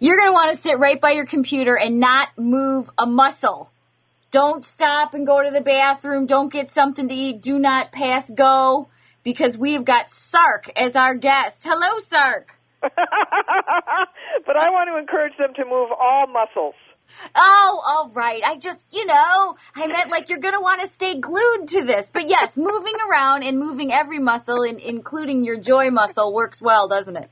[0.00, 3.72] You're going to want to sit right by your computer and not move a muscle.
[4.30, 6.26] Don't stop and go to the bathroom.
[6.26, 7.42] Don't get something to eat.
[7.42, 8.88] Do not pass go
[9.24, 11.64] because we've got Sark as our guest.
[11.64, 12.50] Hello, Sark.
[12.80, 16.74] but I want to encourage them to move all muscles.
[17.34, 18.42] Oh, all right.
[18.44, 21.84] I just, you know, I meant like you're going to want to stay glued to
[21.84, 22.10] this.
[22.10, 26.86] But yes, moving around and moving every muscle, in, including your joy muscle, works well,
[26.86, 27.30] doesn't it?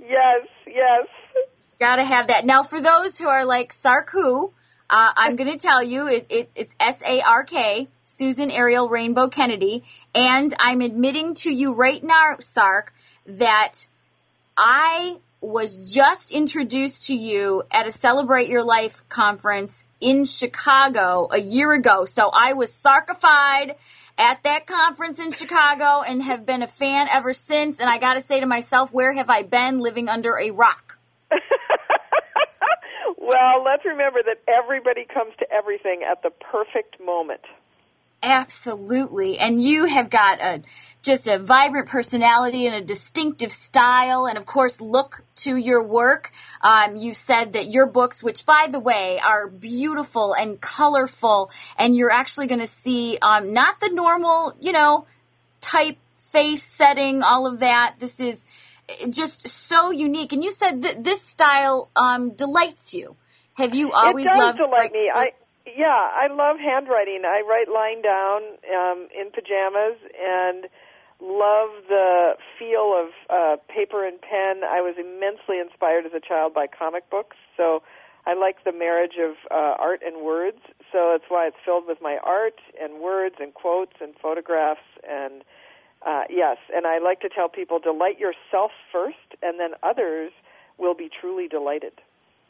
[0.00, 1.06] Yes, yes.
[1.84, 2.46] Got to have that.
[2.46, 4.50] Now, for those who are like Sark who,
[4.88, 8.88] uh, I'm going to tell you it, it, it's S A R K, Susan Ariel
[8.88, 9.84] Rainbow Kennedy,
[10.14, 12.94] and I'm admitting to you right now, Sark,
[13.26, 13.86] that
[14.56, 21.38] I was just introduced to you at a Celebrate Your Life conference in Chicago a
[21.38, 22.06] year ago.
[22.06, 23.74] So I was sarkified
[24.16, 27.78] at that conference in Chicago and have been a fan ever since.
[27.78, 30.96] And I got to say to myself, where have I been living under a rock?
[33.26, 37.40] Well, let's remember that everybody comes to everything at the perfect moment.
[38.22, 39.38] Absolutely.
[39.38, 40.62] And you have got a
[41.02, 46.32] just a vibrant personality and a distinctive style and of course look to your work.
[46.62, 51.94] Um, you said that your books, which by the way are beautiful and colorful and
[51.94, 55.06] you're actually going to see um, not the normal, you know,
[55.60, 57.96] type face setting, all of that.
[57.98, 58.46] This is
[59.10, 60.32] just so unique.
[60.32, 63.16] And you said that this style um, delights you.
[63.54, 64.36] Have you always loved?
[64.36, 65.10] it does delight me.
[65.14, 65.28] I
[65.66, 67.22] yeah, I love handwriting.
[67.24, 70.66] I write lying down um, in pajamas and
[71.20, 74.62] love the feel of uh, paper and pen.
[74.62, 77.82] I was immensely inspired as a child by comic books, so
[78.26, 80.58] I like the marriage of uh, art and words.
[80.92, 85.42] So that's why it's filled with my art and words and quotes and photographs and
[86.06, 86.58] uh, yes.
[86.74, 90.32] And I like to tell people delight yourself first, and then others
[90.78, 91.92] will be truly delighted.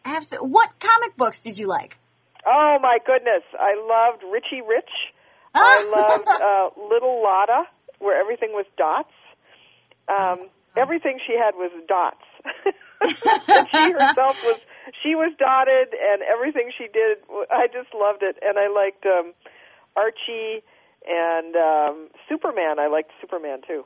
[0.05, 0.51] Absolutely.
[0.51, 1.99] What comic books did you like?
[2.47, 4.91] Oh my goodness, I loved Richie Rich.
[5.55, 7.65] I loved uh, Little Lotta,
[8.01, 9.13] where everything was dots.
[10.09, 12.21] Um, everything she had was dots.
[13.01, 14.61] and she herself was
[15.03, 17.19] she was dotted, and everything she did,
[17.51, 18.37] I just loved it.
[18.43, 19.33] And I liked um,
[19.97, 20.63] Archie
[21.07, 22.79] and um, Superman.
[22.79, 23.85] I liked Superman too.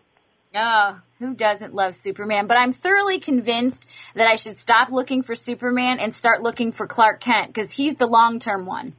[0.55, 2.47] Oh, who doesn't love Superman?
[2.47, 6.87] But I'm thoroughly convinced that I should stop looking for Superman and start looking for
[6.87, 8.95] Clark Kent because he's the long term one.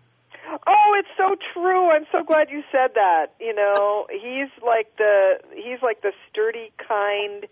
[0.68, 1.90] Oh, it's so true.
[1.90, 3.28] I'm so glad you said that.
[3.40, 7.46] You know, he's like the he's like the sturdy, kind,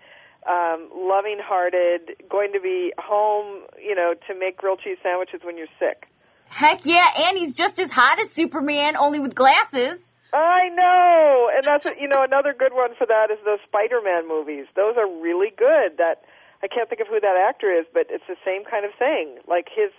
[0.48, 5.68] um, loving-hearted, going to be home, you know, to make grilled cheese sandwiches when you're
[5.80, 6.08] sick.
[6.50, 10.07] Heck yeah, and he's just as hot as Superman, only with glasses.
[10.34, 14.66] I know, and that's you know another good one for that is those Spider-Man movies.
[14.76, 15.98] Those are really good.
[15.98, 16.24] That
[16.62, 19.38] I can't think of who that actor is, but it's the same kind of thing.
[19.48, 19.92] Like his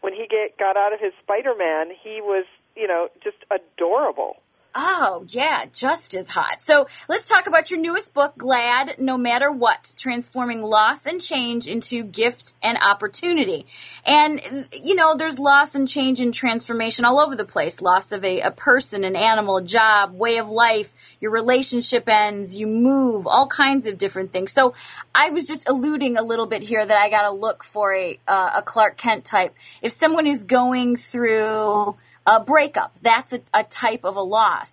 [0.00, 2.46] when he get got out of his Spider-Man, he was
[2.76, 4.36] you know just adorable.
[4.76, 6.60] Oh, yeah, just as hot.
[6.60, 11.68] So let's talk about your newest book, Glad No Matter What, Transforming Loss and Change
[11.68, 13.66] into Gift and Opportunity.
[14.04, 17.80] And, you know, there's loss and change and transformation all over the place.
[17.80, 22.58] Loss of a, a person, an animal, a job, way of life, your relationship ends,
[22.58, 24.50] you move, all kinds of different things.
[24.50, 24.74] So
[25.14, 28.50] I was just alluding a little bit here that I gotta look for a, uh,
[28.56, 29.54] a Clark Kent type.
[29.82, 31.94] If someone is going through
[32.26, 34.63] a breakup, that's a, a type of a loss.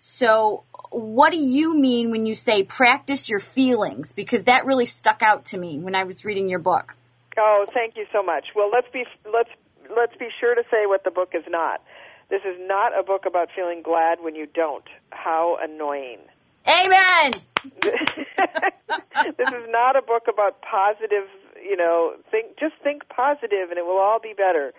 [0.00, 4.12] So what do you mean when you say practice your feelings?
[4.12, 6.96] Because that really stuck out to me when I was reading your book.
[7.38, 8.48] Oh, thank you so much.
[8.54, 9.50] Well, let's be let's
[9.94, 11.82] let's be sure to say what the book is not.
[12.30, 14.84] This is not a book about feeling glad when you don't.
[15.10, 16.18] How annoying.
[16.66, 17.32] Amen.
[17.82, 21.28] this is not a book about positive,
[21.62, 24.72] you know, think just think positive and it will all be better.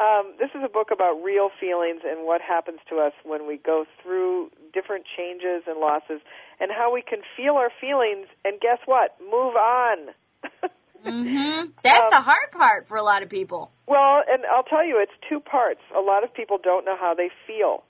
[0.00, 3.58] Um, this is a book about real feelings and what happens to us when we
[3.58, 6.22] go through different changes and losses,
[6.58, 9.14] and how we can feel our feelings and guess what?
[9.20, 9.98] Move on.
[11.04, 11.70] mm-hmm.
[11.82, 13.72] That's um, the hard part for a lot of people.
[13.86, 15.80] Well, and I'll tell you, it's two parts.
[15.94, 17.84] A lot of people don't know how they feel,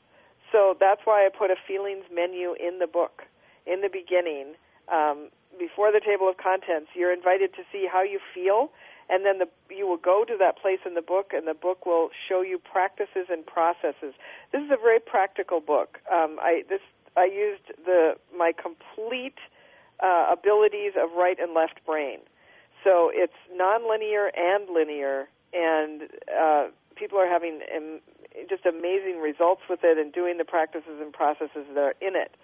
[0.51, 3.23] so that's why I put a feelings menu in the book
[3.67, 4.55] in the beginning.
[4.91, 5.31] Um,
[5.61, 8.73] before the table of contents, you're invited to see how you feel
[9.11, 11.85] and then the, you will go to that place in the book, and the book
[11.85, 14.15] will show you practices and processes.
[14.53, 15.99] This is a very practical book.
[16.11, 16.81] Um, I this
[17.17, 19.39] I used the my complete
[20.01, 22.21] uh, abilities of right and left brain,
[22.85, 27.61] so it's nonlinear and linear, and uh, people are having
[28.49, 32.37] just amazing results with it and doing the practices and processes that are in it.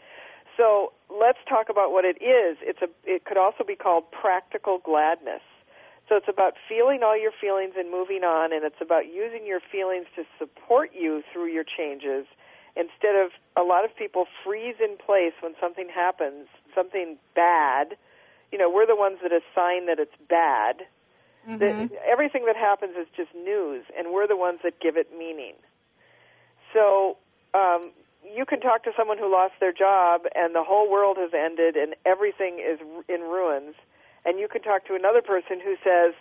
[0.57, 2.59] So let's talk about what it is.
[2.61, 2.89] It's a.
[3.05, 5.43] It could also be called practical gladness
[6.09, 9.61] So it's about feeling all your feelings and moving on, and it's about using your
[9.61, 12.27] feelings to support you through your changes
[12.77, 17.97] instead of a lot of people freeze in place when something happens, something bad.
[18.53, 20.87] You know, we're the ones that assign that it's bad.
[21.49, 21.59] Mm-hmm.
[21.59, 25.55] The, everything that happens is just news, and we're the ones that give it meaning.
[26.73, 27.17] So
[27.55, 27.91] um,
[28.23, 31.75] you can talk to someone who lost their job, and the whole world has ended,
[31.75, 33.75] and everything is in ruins
[34.27, 36.13] and you can talk to another person who says,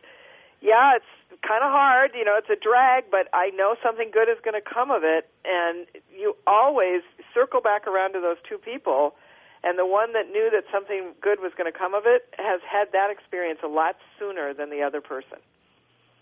[0.61, 4.29] "Yeah, it's kind of hard, you know, it's a drag, but I know something good
[4.29, 7.01] is going to come of it." And you always
[7.33, 9.15] circle back around to those two people,
[9.63, 12.61] and the one that knew that something good was going to come of it has
[12.61, 15.39] had that experience a lot sooner than the other person.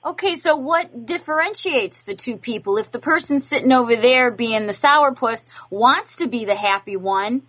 [0.05, 2.77] Okay, so what differentiates the two people?
[2.77, 7.43] If the person sitting over there being the sourpuss wants to be the happy one,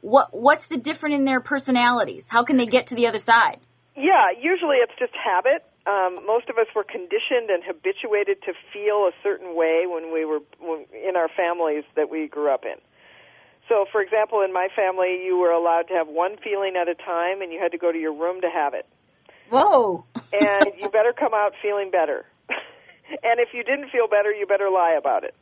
[0.00, 2.28] what what's the difference in their personalities?
[2.28, 3.58] How can they get to the other side?
[3.96, 5.64] Yeah, usually it's just habit.
[5.86, 10.24] Um, most of us were conditioned and habituated to feel a certain way when we
[10.24, 12.76] were when, in our families that we grew up in.
[13.68, 16.94] So, for example, in my family, you were allowed to have one feeling at a
[16.94, 18.86] time, and you had to go to your room to have it.
[19.48, 20.04] Whoa!
[20.32, 22.24] and you better come out feeling better.
[22.48, 25.34] and if you didn't feel better, you better lie about it.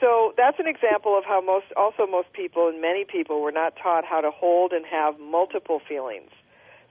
[0.00, 3.74] So that's an example of how most, also most people and many people were not
[3.80, 6.30] taught how to hold and have multiple feelings.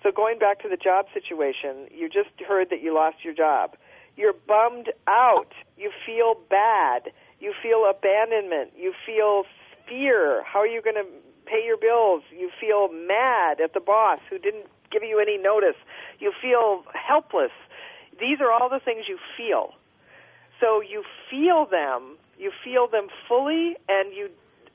[0.04, 3.76] So going back to the job situation, you just heard that you lost your job.
[4.18, 5.54] You're bummed out.
[5.78, 7.12] You feel bad.
[7.40, 8.72] You feel abandonment.
[8.78, 9.44] You feel
[9.88, 10.44] fear.
[10.44, 11.08] How are you going to
[11.46, 12.22] pay your bills?
[12.32, 15.80] You feel mad at the boss who didn't give you any notice.
[16.20, 17.52] You feel helpless.
[18.20, 19.74] These are all the things you feel.
[20.60, 22.18] So you feel them.
[22.38, 24.30] You feel them fully, and you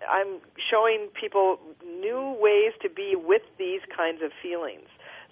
[0.09, 0.39] I'm
[0.71, 4.87] showing people new ways to be with these kinds of feelings.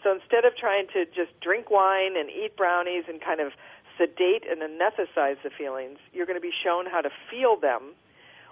[0.06, 3.50] So instead of trying to just drink wine and eat brownies and kind of
[3.98, 7.90] sedate and anesthetize the feelings, you're going to be shown how to feel them,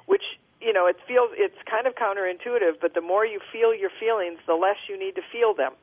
[0.06, 0.24] which
[0.60, 4.40] you know it feels it's kind of counterintuitive, but the more you feel your feelings,
[4.48, 5.74] the less you need to feel them.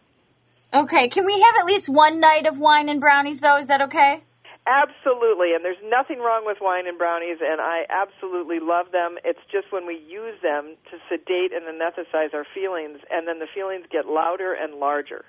[0.74, 3.56] Okay, can we have at least one night of wine and brownies though?
[3.56, 4.20] Is that okay?
[4.68, 9.16] Absolutely, and there's nothing wrong with wine and brownies, and I absolutely love them.
[9.24, 13.48] It's just when we use them to sedate and anesthetize our feelings, and then the
[13.56, 15.24] feelings get louder and larger.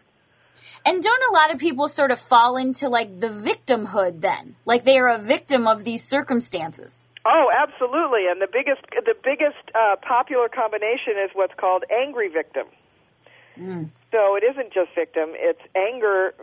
[0.84, 4.56] And don't a lot of people sort of fall into like the victimhood then?
[4.64, 7.04] Like they are a victim of these circumstances.
[7.24, 8.26] Oh, absolutely.
[8.28, 12.66] And the biggest the biggest uh, popular combination is what's called angry victim.
[13.58, 13.90] Mm.
[14.10, 16.34] So it isn't just victim; it's anger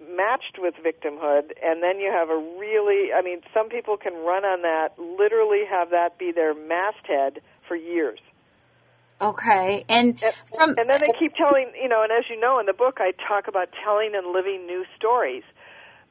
[0.00, 4.44] matched with victimhood, and then you have a really I mean, some people can run
[4.44, 8.20] on that, literally have that be their masthead for years.
[9.20, 12.60] Okay, and, and from and then they keep telling you know, and as you know
[12.60, 15.42] in the book, I talk about telling and living new stories.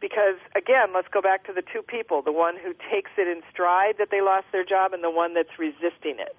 [0.02, 3.42] Because again, let's go back to the two people: the one who takes it in
[3.52, 6.36] stride that they lost their job, and the one that's resisting it.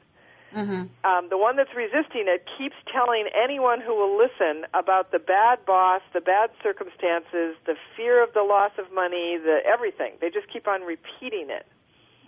[0.55, 0.91] Mm-hmm.
[1.07, 5.65] Um, the one that's resisting it keeps telling anyone who will listen about the bad
[5.67, 10.15] boss, the bad circumstances, the fear of the loss of money, the everything.
[10.21, 11.67] They just keep on repeating it.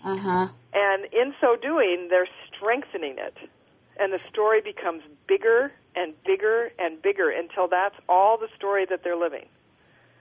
[0.05, 0.49] Uh-huh.
[0.75, 3.35] And in so doing, they're strengthening it
[3.99, 9.03] and the story becomes bigger and bigger and bigger until that's all the story that
[9.03, 9.47] they're living.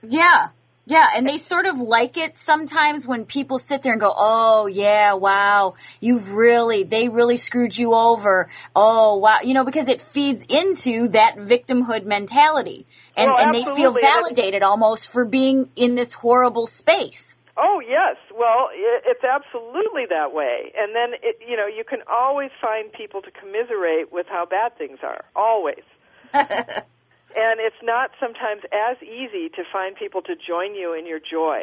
[0.02, 0.48] Yeah.
[0.88, 4.66] Yeah, and they sort of like it sometimes when people sit there and go, "Oh,
[4.68, 10.00] yeah, wow, you've really they really screwed you over." Oh, wow, you know, because it
[10.00, 12.86] feeds into that victimhood mentality.
[13.18, 17.36] And well, and they feel validated almost for being in this horrible space.
[17.60, 20.72] Oh yes, well it's absolutely that way.
[20.78, 24.78] And then it, you know you can always find people to commiserate with how bad
[24.78, 25.24] things are.
[25.34, 25.82] Always.
[26.32, 31.62] and it's not sometimes as easy to find people to join you in your joy.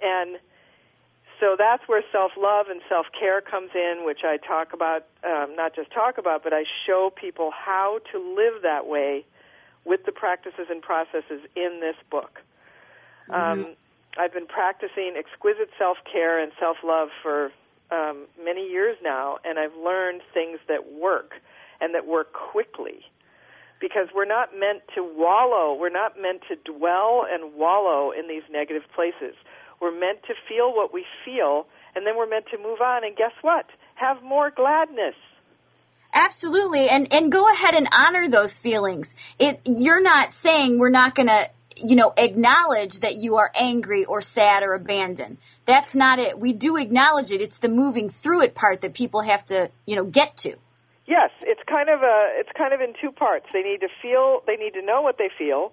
[0.00, 0.38] And
[1.40, 5.92] so that's where self-love and self-care comes in, which I talk about, um, not just
[5.92, 9.24] talk about, but I show people how to live that way
[9.84, 12.40] with the practices and processes in this book.
[13.30, 13.60] Mm-hmm.
[13.60, 13.76] Um,
[14.16, 17.50] I've been practicing exquisite self care and self love for
[17.90, 21.32] um, many years now, and I've learned things that work
[21.80, 23.04] and that work quickly.
[23.80, 28.42] Because we're not meant to wallow, we're not meant to dwell and wallow in these
[28.50, 29.36] negative places.
[29.80, 33.04] We're meant to feel what we feel, and then we're meant to move on.
[33.04, 33.66] And guess what?
[33.94, 35.14] Have more gladness.
[36.12, 39.14] Absolutely, and and go ahead and honor those feelings.
[39.38, 44.04] It you're not saying we're not going to you know, acknowledge that you are angry
[44.04, 45.38] or sad or abandoned.
[45.64, 46.38] That's not it.
[46.38, 47.42] We do acknowledge it.
[47.42, 50.56] It's the moving through it part that people have to, you know, get to.
[51.06, 53.46] Yes, it's kind of a it's kind of in two parts.
[53.52, 55.72] They need to feel they need to know what they feel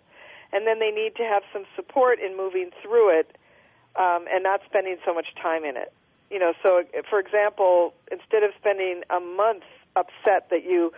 [0.55, 3.35] and then they need to have some support in moving through it
[3.99, 5.91] um, and not spending so much time in it.
[6.31, 9.63] You know, so for example, instead of spending a month
[9.95, 10.93] upset that you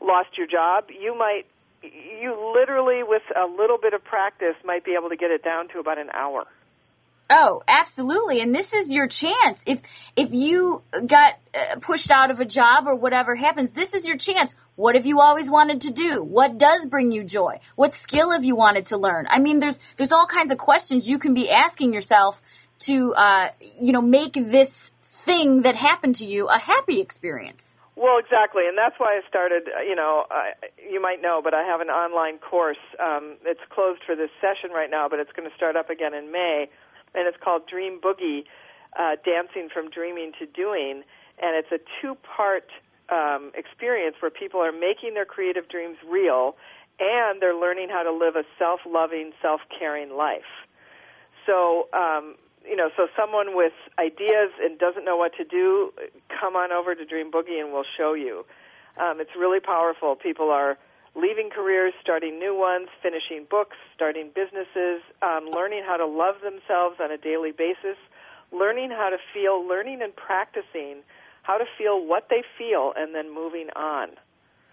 [0.00, 1.44] lost your job, you might
[1.82, 5.68] you literally with a little bit of practice might be able to get it down
[5.68, 6.46] to about an hour.
[7.32, 8.40] Oh, absolutely.
[8.40, 9.62] And this is your chance.
[9.64, 9.82] If
[10.16, 14.16] if you got uh, pushed out of a job or whatever happens, this is your
[14.16, 14.56] chance.
[14.74, 16.24] What have you always wanted to do?
[16.24, 17.60] What does bring you joy?
[17.76, 19.28] What skill have you wanted to learn?
[19.30, 22.42] I mean, there's there's all kinds of questions you can be asking yourself
[22.80, 27.76] to uh, you know make this thing that happened to you a happy experience.
[28.00, 29.68] Well, exactly, and that's why I started.
[29.68, 32.80] Uh, you know, I, you might know, but I have an online course.
[32.96, 36.14] Um, it's closed for this session right now, but it's going to start up again
[36.14, 36.70] in May
[37.14, 38.44] and it's called Dream Boogie,
[38.98, 41.02] uh, Dancing from Dreaming to Doing,
[41.42, 42.68] and it's a two-part
[43.08, 46.56] um, experience where people are making their creative dreams real,
[46.98, 50.68] and they're learning how to live a self-loving, self-caring life.
[51.46, 55.92] So, um, you know, so someone with ideas and doesn't know what to do,
[56.28, 58.44] come on over to Dream Boogie and we'll show you.
[58.98, 60.16] Um, it's really powerful.
[60.16, 60.78] People are
[61.14, 66.96] leaving careers, starting new ones, finishing books, starting businesses, um, learning how to love themselves
[67.00, 67.96] on a daily basis,
[68.52, 71.02] learning how to feel, learning and practicing
[71.42, 74.10] how to feel what they feel, and then moving on.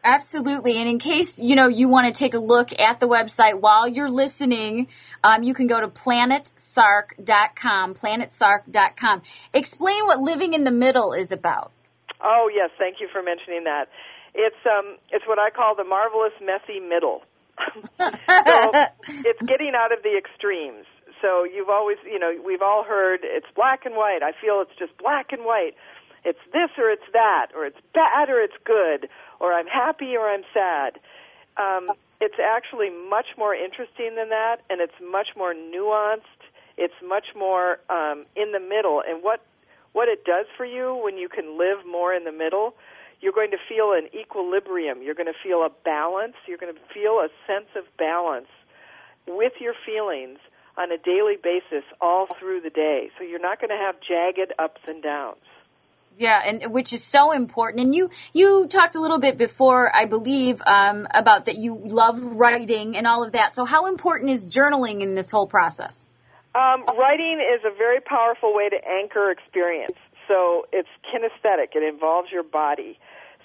[0.03, 0.77] Absolutely.
[0.77, 3.87] And in case, you know, you want to take a look at the website while
[3.87, 4.87] you're listening,
[5.23, 9.21] um, you can go to planetsark.com, planetsark.com.
[9.53, 11.71] Explain what living in the middle is about.
[12.21, 12.69] Oh, yes.
[12.77, 13.89] Thank you for mentioning that.
[14.33, 17.23] It's um it's what I call the marvelous messy middle.
[17.97, 18.71] so
[19.25, 20.85] it's getting out of the extremes.
[21.21, 24.19] So you've always, you know, we've all heard it's black and white.
[24.21, 25.73] I feel it's just black and white.
[26.27, 29.07] It's this or it's that, or it's bad or it's good,
[29.39, 30.99] or I'm happy or I'm sad.
[31.55, 31.87] Um,
[32.19, 36.41] it's actually much more interesting than that, and it's much more nuanced.
[36.77, 39.01] It's much more um, in the middle.
[39.07, 39.39] And what
[39.93, 42.75] what it does for you when you can live more in the middle
[43.21, 45.01] you're going to feel an equilibrium.
[45.01, 46.35] You're going to feel a balance.
[46.47, 48.49] You're going to feel a sense of balance
[49.27, 50.39] with your feelings
[50.77, 53.09] on a daily basis all through the day.
[53.17, 55.41] So you're not going to have jagged ups and downs.
[56.17, 57.83] Yeah, and which is so important.
[57.83, 62.19] And you you talked a little bit before, I believe, um, about that you love
[62.23, 63.53] writing and all of that.
[63.53, 66.07] So how important is journaling in this whole process?
[66.55, 69.93] Um, writing is a very powerful way to anchor experience.
[70.27, 71.75] So it's kinesthetic.
[71.75, 72.97] It involves your body.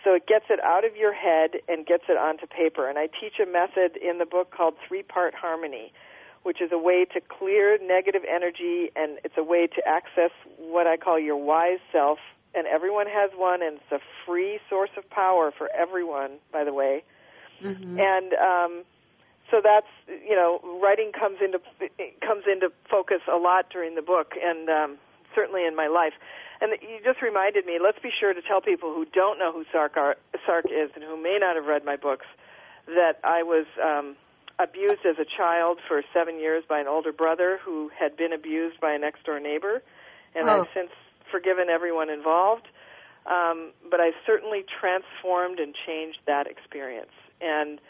[0.02, 2.88] So it gets it out of your head and gets it onto paper.
[2.88, 5.92] And I teach a method in the book called three part harmony,
[6.42, 10.86] which is a way to clear negative energy and it's a way to access what
[10.86, 12.18] I call your wise self.
[12.54, 16.72] And everyone has one, and it's a free source of power for everyone, by the
[16.72, 17.02] way.
[17.62, 17.98] Mm-hmm.
[17.98, 18.84] And um,
[19.50, 21.60] so that's you know, writing comes into
[22.20, 24.98] comes into focus a lot during the book, and um,
[25.34, 26.12] certainly in my life.
[26.60, 29.64] And you just reminded me, let's be sure to tell people who don't know who
[29.72, 30.16] Sark, are,
[30.46, 32.26] Sark is and who may not have read my books
[32.86, 34.14] that I was um,
[34.60, 38.80] abused as a child for seven years by an older brother who had been abused
[38.80, 39.82] by a next door neighbor.
[40.36, 40.60] And oh.
[40.60, 40.90] I've since
[41.32, 42.68] forgiven everyone involved.
[43.24, 47.14] Um, but I've certainly transformed and changed that experience.
[47.40, 47.80] And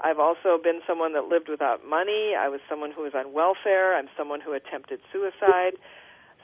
[0.00, 2.34] I've also been someone that lived without money.
[2.38, 3.96] I was someone who was on welfare.
[3.96, 5.74] I'm someone who attempted suicide.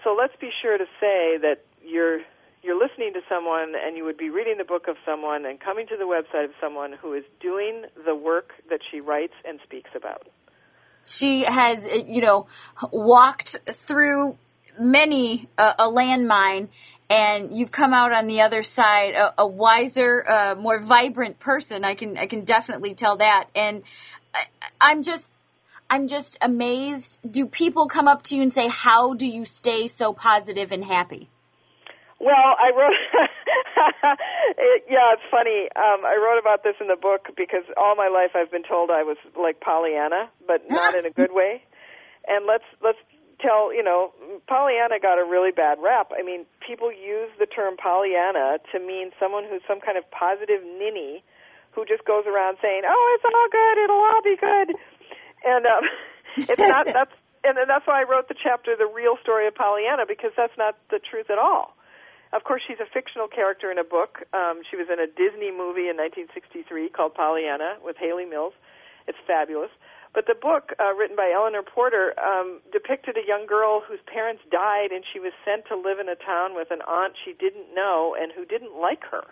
[0.02, 2.20] So let's be sure to say that you're
[2.62, 5.86] you're listening to someone and you would be reading the book of someone and coming
[5.86, 9.90] to the website of someone who is doing the work that she writes and speaks
[9.96, 10.28] about.
[11.06, 12.48] She has, you know,
[12.92, 14.36] walked through
[14.80, 16.68] many uh, a landmine
[17.10, 21.84] and you've come out on the other side a, a wiser, uh, more vibrant person.
[21.84, 23.48] I can I can definitely tell that.
[23.54, 23.82] And
[24.32, 24.44] I,
[24.80, 25.34] I'm just
[25.90, 27.20] I'm just amazed.
[27.30, 30.84] Do people come up to you and say, "How do you stay so positive and
[30.84, 31.28] happy?"
[32.20, 32.92] Well, I wrote.
[34.58, 35.68] it, yeah, it's funny.
[35.74, 38.90] Um, I wrote about this in the book because all my life I've been told
[38.90, 41.64] I was like Pollyanna, but not in a good way.
[42.28, 42.98] And let's let's
[43.42, 44.12] tell you know,
[44.46, 46.12] Pollyanna got a really bad rap.
[46.16, 50.62] I mean, people use the term Pollyanna to mean someone who's some kind of positive
[50.62, 51.24] ninny
[51.72, 53.76] who just goes around saying, "Oh, it's all good.
[53.84, 54.68] It'll all be good."
[55.44, 55.84] and um,
[56.36, 60.04] it's not that's and that's why I wrote the chapter "The Real Story of Pollyanna"
[60.06, 61.76] because that's not the truth at all.
[62.32, 64.22] Of course, she's a fictional character in a book.
[64.32, 68.54] Um, she was in a Disney movie in 1963 called Pollyanna with Hayley Mills.
[69.08, 69.70] It's fabulous.
[70.12, 74.42] But the book, uh, written by Eleanor Porter, um, depicted a young girl whose parents
[74.50, 77.74] died, and she was sent to live in a town with an aunt she didn't
[77.74, 79.22] know and who didn't like her.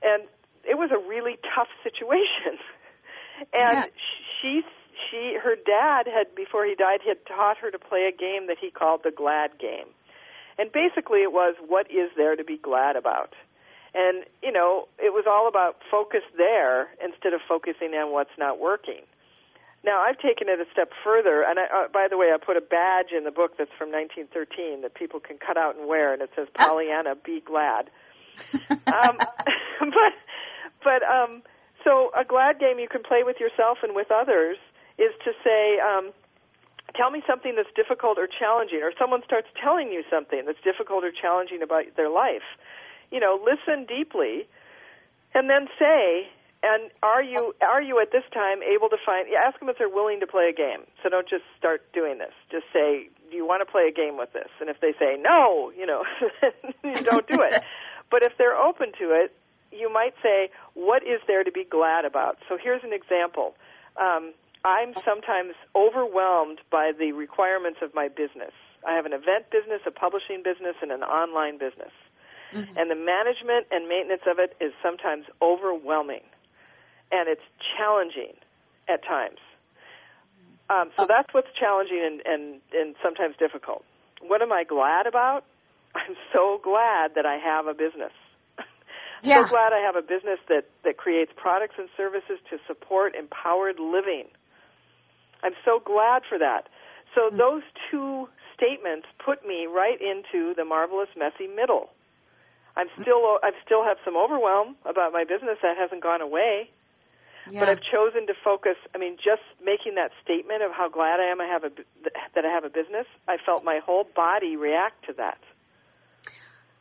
[0.00, 0.24] And
[0.64, 2.56] it was a really tough situation.
[3.52, 3.86] and yeah.
[4.40, 4.62] she
[5.10, 8.56] she her dad had before he died had taught her to play a game that
[8.60, 9.88] he called the glad game
[10.58, 13.34] and basically it was what is there to be glad about
[13.94, 18.60] and you know it was all about focus there instead of focusing on what's not
[18.60, 19.02] working
[19.84, 22.56] now I've taken it a step further, and I, uh, by the way, I put
[22.56, 26.12] a badge in the book that's from 1913 that people can cut out and wear,
[26.12, 27.90] and it says Pollyanna, be glad.
[28.70, 29.18] um,
[29.80, 30.14] but
[30.82, 31.42] but um,
[31.84, 34.56] so a glad game you can play with yourself and with others
[34.98, 36.12] is to say, um,
[36.94, 41.04] tell me something that's difficult or challenging, or someone starts telling you something that's difficult
[41.04, 42.46] or challenging about their life.
[43.10, 44.46] You know, listen deeply,
[45.34, 46.28] and then say,
[46.62, 49.26] and are you are you at this time able to find?
[49.30, 50.86] Yeah, ask them if they're willing to play a game.
[51.02, 52.32] So don't just start doing this.
[52.50, 54.48] Just say, do you want to play a game with this?
[54.60, 56.04] And if they say no, you know,
[57.02, 57.62] don't do it.
[58.10, 59.34] but if they're open to it,
[59.72, 62.38] you might say, what is there to be glad about?
[62.48, 63.54] So here's an example.
[63.96, 64.32] Um,
[64.64, 68.52] I'm sometimes overwhelmed by the requirements of my business.
[68.86, 71.90] I have an event business, a publishing business, and an online business.
[72.54, 72.76] Mm-hmm.
[72.76, 76.22] And the management and maintenance of it is sometimes overwhelming
[77.12, 77.44] and it's
[77.76, 78.34] challenging
[78.88, 79.38] at times.
[80.70, 83.84] Um, so that's what's challenging and, and, and sometimes difficult.
[84.22, 85.44] What am I glad about?
[85.94, 88.12] I'm so glad that I have a business.
[89.24, 89.44] Yeah.
[89.44, 93.78] so glad I have a business that, that creates products and services to support empowered
[93.78, 94.26] living.
[95.44, 96.66] I'm so glad for that.
[97.14, 97.36] So mm-hmm.
[97.36, 101.90] those two statements put me right into the marvelous messy middle.
[102.76, 106.70] I'm still I still have some overwhelm about my business that hasn't gone away.
[107.50, 107.60] Yeah.
[107.60, 108.76] But I've chosen to focus.
[108.94, 111.70] I mean, just making that statement of how glad I am I have a
[112.34, 113.06] that I have a business.
[113.26, 115.38] I felt my whole body react to that.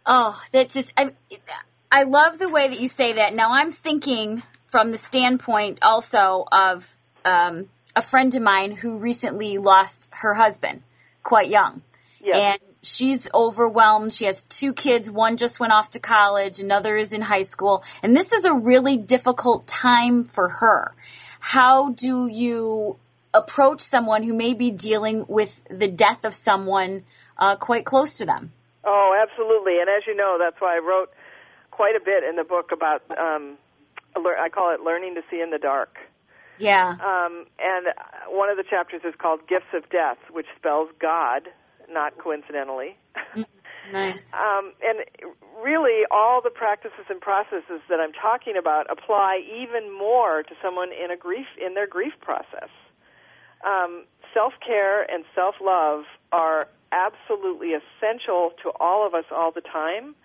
[0.06, 0.94] Oh, that's just.
[0.98, 1.14] I,
[1.92, 3.34] I love the way that you say that.
[3.34, 6.90] Now I'm thinking from the standpoint also of
[7.26, 10.84] um, a friend of mine who recently lost her husband,
[11.24, 11.82] quite young,
[12.20, 12.36] yes.
[12.62, 14.14] and she's overwhelmed.
[14.14, 15.10] She has two kids.
[15.10, 16.60] One just went off to college.
[16.60, 17.84] Another is in high school.
[18.02, 20.94] And this is a really difficult time for her.
[21.40, 22.98] How do you
[23.34, 27.04] approach someone who may be dealing with the death of someone
[27.38, 28.52] uh, quite close to them?
[28.84, 29.80] Oh, absolutely.
[29.80, 31.12] And as you know, that's why I wrote
[31.70, 33.58] quite a bit in the book about, um,
[34.16, 35.98] I call it learning to see in the dark.
[36.58, 36.90] Yeah.
[36.90, 37.88] Um, and
[38.30, 41.48] one of the chapters is called Gifts of Death, which spells God
[41.92, 42.98] not coincidentally.
[43.16, 43.94] Mm-hmm.
[43.94, 44.34] nice.
[44.42, 45.06] Um, and
[45.64, 50.90] really, all the practices and processes that I'm talking about apply even more to someone
[50.92, 52.70] in a grief in their grief process.
[53.66, 59.62] Um, self care and self love are absolutely essential to all of us all the
[59.62, 60.16] time,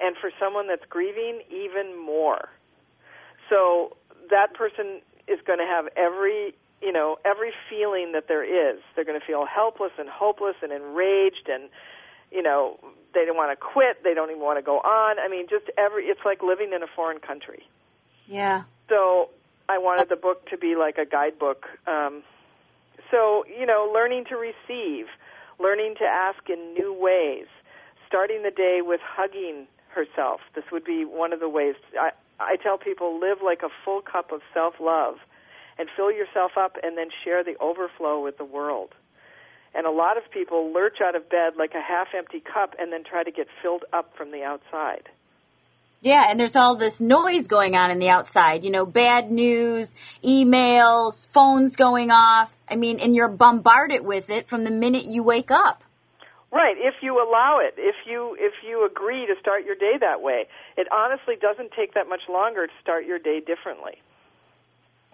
[0.00, 2.48] and for someone that's grieving, even more.
[3.48, 3.96] So
[4.30, 8.80] that person is going to have every you know, every feeling that there is.
[8.94, 11.70] They're going to feel helpless and hopeless and enraged and,
[12.30, 12.78] you know,
[13.14, 14.02] they don't want to quit.
[14.02, 15.18] They don't even want to go on.
[15.18, 17.62] I mean, just every, it's like living in a foreign country.
[18.26, 18.64] Yeah.
[18.88, 19.30] So
[19.68, 21.66] I wanted the book to be like a guidebook.
[21.86, 22.22] Um,
[23.10, 25.06] so, you know, learning to receive,
[25.60, 27.46] learning to ask in new ways,
[28.08, 30.40] starting the day with hugging herself.
[30.54, 31.74] This would be one of the ways.
[32.00, 35.16] I, I tell people live like a full cup of self love
[35.82, 38.90] and fill yourself up and then share the overflow with the world.
[39.74, 42.92] And a lot of people lurch out of bed like a half empty cup and
[42.92, 45.08] then try to get filled up from the outside.
[46.00, 49.96] Yeah, and there's all this noise going on in the outside, you know, bad news,
[50.22, 52.56] emails, phones going off.
[52.70, 55.82] I mean, and you're bombarded with it from the minute you wake up.
[56.52, 60.22] Right, if you allow it, if you if you agree to start your day that
[60.22, 60.46] way.
[60.76, 63.98] It honestly doesn't take that much longer to start your day differently.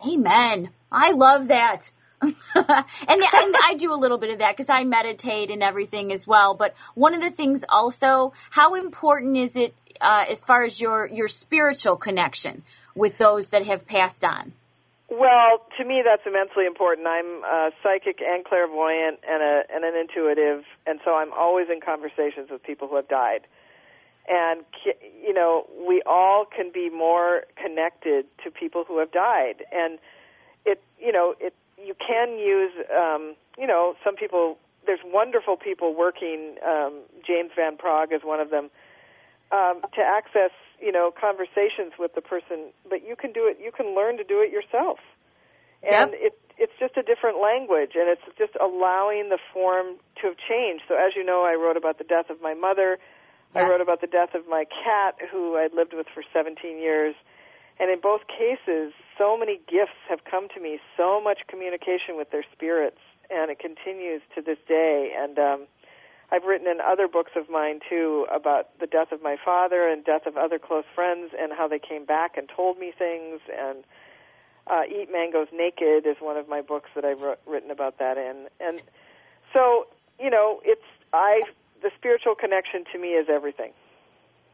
[0.06, 0.70] Amen.
[0.90, 1.90] I love that.
[2.20, 6.26] and, and I do a little bit of that because I meditate and everything as
[6.26, 6.54] well.
[6.54, 11.06] But one of the things also, how important is it uh, as far as your
[11.06, 14.52] your spiritual connection with those that have passed on?
[15.10, 17.06] Well, to me, that's immensely important.
[17.06, 21.80] I'm a psychic and clairvoyant and, a, and an intuitive, and so I'm always in
[21.80, 23.46] conversations with people who have died
[24.28, 24.64] and
[25.22, 29.64] you know we all can be more connected to people who have died.
[29.72, 29.98] And
[30.64, 35.94] it you know it you can use um you know some people there's wonderful people
[35.94, 38.70] working um James Van Praagh is one of them
[39.50, 42.70] um to access you know conversations with the person.
[42.88, 44.98] But you can do it you can learn to do it yourself.
[45.82, 46.20] And yep.
[46.20, 50.82] it it's just a different language and it's just allowing the form to have changed.
[50.88, 52.98] So as you know I wrote about the death of my mother
[53.54, 53.64] Yes.
[53.64, 57.14] I wrote about the death of my cat, who I'd lived with for 17 years,
[57.80, 62.30] And in both cases, so many gifts have come to me, so much communication with
[62.30, 62.98] their spirits,
[63.30, 65.14] and it continues to this day.
[65.16, 65.66] And um,
[66.30, 70.04] I've written in other books of mine too about the death of my father and
[70.04, 73.40] death of other close friends and how they came back and told me things.
[73.48, 73.84] And
[74.66, 78.48] uh, Eat Mangoes Naked is one of my books that I've written about that in.
[78.60, 78.82] And
[79.52, 79.86] so,
[80.20, 80.82] you know, it's
[81.12, 81.40] I
[81.82, 83.72] the spiritual connection to me is everything.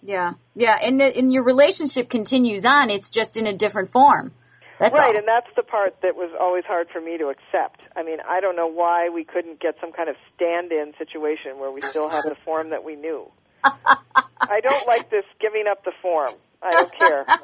[0.02, 2.90] Yeah, yeah, and the, and your relationship continues on.
[2.90, 4.32] It's just in a different form.
[4.78, 5.16] That's right, all.
[5.16, 7.80] and that's the part that was always hard for me to accept.
[7.96, 11.70] I mean, I don't know why we couldn't get some kind of stand-in situation where
[11.70, 13.30] we still have the form that we knew.
[13.64, 16.34] I don't like this giving up the form.
[16.64, 17.26] I don't care.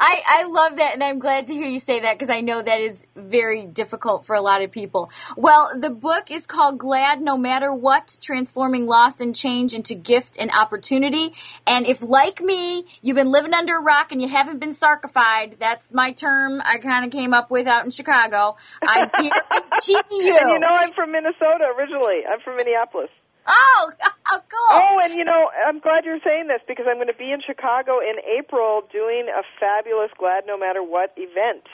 [0.00, 2.62] I, I love that, and I'm glad to hear you say that because I know
[2.62, 5.10] that is very difficult for a lot of people.
[5.36, 10.38] Well, the book is called Glad No Matter What, Transforming Loss and Change into Gift
[10.38, 11.32] and Opportunity.
[11.66, 15.58] And if, like me, you've been living under a rock and you haven't been sarkified,
[15.58, 20.38] that's my term I kind of came up with out in Chicago, I guarantee you.
[20.40, 22.22] And you know I'm from Minnesota originally.
[22.30, 23.10] I'm from Minneapolis.
[23.46, 23.90] Oh,
[24.32, 24.70] oh, cool.
[24.70, 27.40] Oh, and you know, I'm glad you're saying this because I'm going to be in
[27.40, 31.64] Chicago in April doing a fabulous Glad No Matter What event.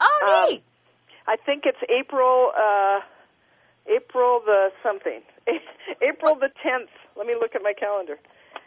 [0.00, 0.58] Oh, neat.
[0.58, 0.62] Um,
[1.26, 3.00] I think it's April, uh,
[3.86, 5.20] April the something.
[6.02, 6.92] April the 10th.
[7.16, 8.18] Let me look at my calendar.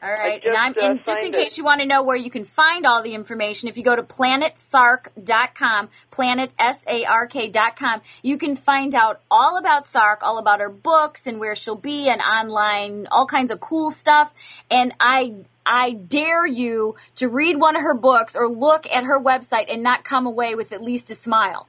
[0.04, 1.44] All right, just, and I'm uh, and just in it.
[1.44, 3.96] case you want to know where you can find all the information, if you go
[3.96, 11.40] to planetsark.com, planetsark.com, you can find out all about Sark, all about her books and
[11.40, 14.34] where she'll be and online, all kinds of cool stuff.
[14.72, 15.36] And I
[15.68, 19.84] I dare you to read one of her books or look at her website and
[19.84, 21.68] not come away with at least a smile.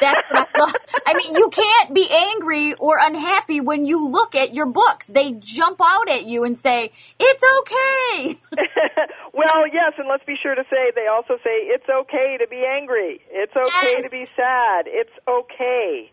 [0.00, 0.76] That's what I thought.
[1.06, 5.06] I mean, you can't be angry or unhappy when you look at your books.
[5.06, 8.38] They jump out at you and say, it's okay.
[9.32, 12.64] well, yes, and let's be sure to say, they also say, it's okay to be
[12.64, 13.20] angry.
[13.30, 14.04] It's okay Yes.
[14.04, 14.84] to be sad.
[14.86, 16.12] It's okay.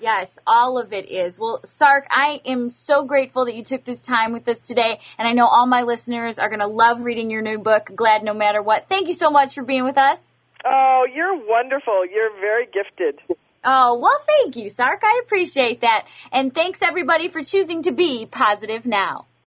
[0.00, 1.40] Yes, all of it is.
[1.40, 5.26] Well, Sark, I am so grateful that you took this time with us today, and
[5.26, 8.32] I know all my listeners are going to love reading your new book, Glad No
[8.32, 8.88] Matter What.
[8.88, 10.20] Thank you so much for being with us.
[10.64, 12.04] Oh, you're wonderful.
[12.04, 13.20] You're very gifted.
[13.64, 15.02] Oh, well, thank you, Sark.
[15.04, 16.06] I appreciate that.
[16.32, 19.26] And thanks everybody for choosing to be positive now.